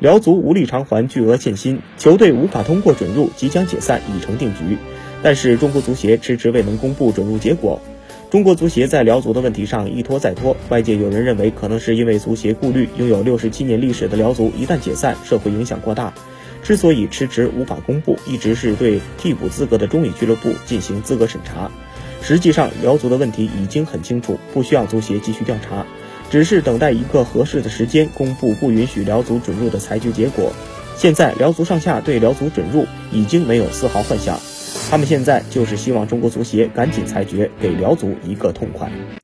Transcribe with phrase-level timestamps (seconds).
[0.00, 4.78] 辽足无力偿还巨额欠薪，球队无法通过准入，即将解散已成定局。
[5.22, 7.80] 但是中国足协迟迟未能公布准入结果。
[8.30, 16.12] 中国足协在辽足的问题上一拖再拖，外界有人认为可能是因为足协顾虑拥有六十七年历史的辽足一旦解散，社会影响过大。
[16.62, 21.70] 之所以迟迟无法公布，一直是对替补资格的中乙俱乐部进行资格审查。
[22.20, 25.86] 实际上，辽足的问题已经很清楚，不需要足协继续调查。
[26.30, 30.52] 只是等待一个合适的时间公布不允许辽足准入的裁决结果。
[30.96, 34.38] 现在辽足上下对辽足准入已经没有丝毫幻想，
[34.90, 38.90] 他们现在就是希望中国足协赶紧裁决，给辽足一个痛快。